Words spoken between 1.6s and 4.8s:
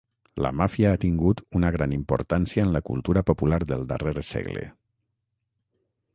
gran importància en la cultura popular del darrer segle.